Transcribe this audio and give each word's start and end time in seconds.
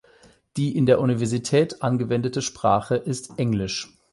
Die 0.57 0.75
in 0.75 0.87
der 0.87 0.99
Universität 0.99 1.83
angewendete 1.83 2.41
Sprache 2.41 2.95
ist 2.95 3.37
Englisch. 3.37 3.95